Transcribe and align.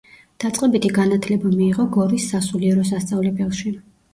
დაწყებითი 0.43 0.91
განათლება 0.95 1.51
მიიღო 1.57 1.87
გორის 1.99 2.27
სასულიერო 2.33 2.89
სასწავლებელში. 2.93 3.79